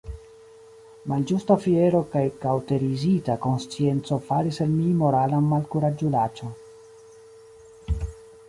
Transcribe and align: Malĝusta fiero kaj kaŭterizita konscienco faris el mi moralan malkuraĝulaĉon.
Malĝusta 1.11 1.57
fiero 1.65 1.99
kaj 2.13 2.23
kaŭterizita 2.45 3.35
konscienco 3.43 4.19
faris 4.31 4.59
el 4.67 4.75
mi 4.81 4.97
moralan 5.03 5.47
malkuraĝulaĉon. 5.53 6.57